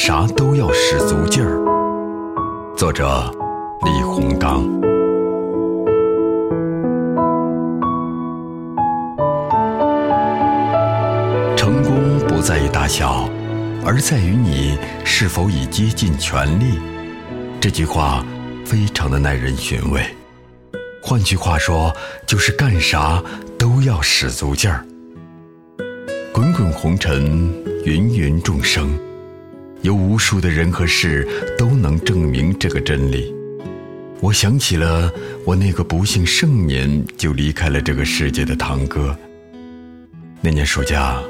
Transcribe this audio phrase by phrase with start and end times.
[0.00, 1.58] 啥都要使足劲儿。
[2.76, 3.30] 作者：
[3.84, 4.62] 李洪刚。
[11.56, 13.28] 成功不在于大小，
[13.84, 16.78] 而在于你是否已竭尽全力。
[17.60, 18.24] 这句话
[18.64, 20.00] 非常的耐人寻味。
[21.02, 21.92] 换句话说，
[22.24, 23.20] 就是干啥
[23.58, 24.86] 都要使足劲儿。
[26.32, 27.52] 滚滚红尘，
[27.84, 28.88] 芸芸众生，
[29.82, 33.34] 有无数的人和事都能证明这个真理。
[34.20, 35.12] 我想起了
[35.44, 39.16] 我那个不幸盛年就离开了这个世界的堂哥。
[40.40, 41.20] 那年暑假，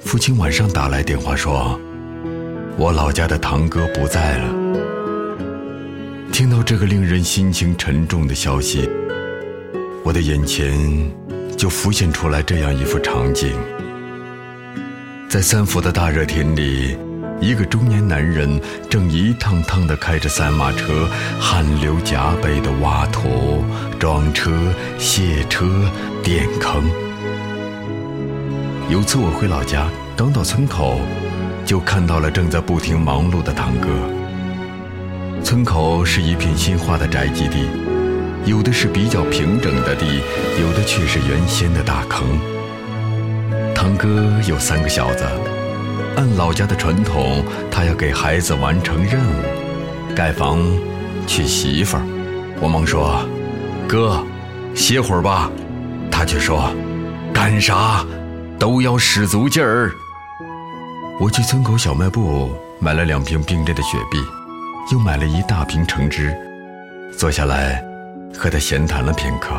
[0.00, 1.78] 父亲晚上打来电话说，
[2.76, 4.54] 我老家的堂哥不在了。
[6.32, 8.88] 听到这个令人心情沉重的消息，
[10.04, 10.78] 我的眼前
[11.56, 13.52] 就浮现出来这样一幅场景。
[15.28, 16.96] 在三伏的大热天里，
[17.40, 18.60] 一个中年男人
[18.90, 21.08] 正一趟趟地开着三马车，
[21.40, 23.64] 汗流浃背地挖土、
[23.98, 24.50] 装车、
[24.98, 25.66] 卸车、
[26.22, 26.84] 垫坑。
[28.90, 31.00] 有次我回老家，刚到村口，
[31.64, 33.88] 就看到了正在不停忙碌的堂哥。
[35.42, 37.66] 村口是一片新挖的宅基地，
[38.44, 40.20] 有的是比较平整的地，
[40.60, 42.22] 有的却是原先的大坑。
[43.74, 45.24] 堂哥有三个小子，
[46.16, 50.58] 按老家的传统，他要给孩子完成任务，盖房、
[51.26, 52.02] 娶媳妇儿。
[52.60, 53.24] 我忙说
[53.88, 54.22] ：“哥，
[54.74, 55.50] 歇会儿吧。”
[56.10, 56.74] 他却说
[57.32, 58.04] ：“干啥
[58.58, 59.90] 都要使足劲儿。”
[61.20, 64.18] 我去村口小卖部买了两瓶冰镇的雪碧，
[64.92, 66.34] 又买了一大瓶橙汁，
[67.16, 67.82] 坐下来
[68.36, 69.54] 和他闲谈了片刻。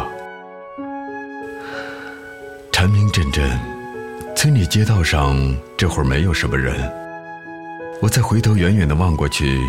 [2.71, 3.49] 蝉鸣阵阵。
[4.41, 5.37] 村里街道上
[5.77, 6.73] 这会儿没有什么人，
[8.01, 9.61] 我再回头远远的望过去，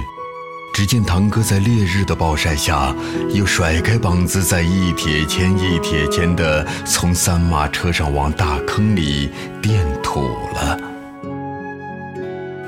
[0.73, 2.97] 只见堂哥在烈日的暴晒下，
[3.35, 9.31] 又甩开膀子，在一铁钎一铁钎的从三马车上往大坑里
[9.61, 10.23] 垫土
[10.55, 10.81] 了。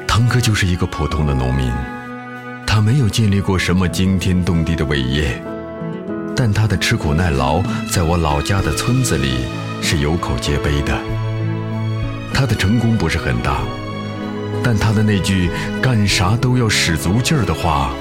[0.06, 1.72] 堂哥就是一个普通的农民，
[2.66, 5.42] 他没有建立过什么惊天动地的伟业，
[6.36, 9.46] 但他的吃苦耐劳，在我老家的村子里
[9.80, 11.23] 是有口皆碑的。
[12.34, 13.62] 他的成功不是很大，
[14.62, 15.48] 但他的那句
[15.80, 17.94] “干啥都要使足劲儿”的话，